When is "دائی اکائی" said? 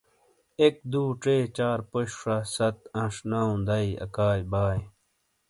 3.67-4.41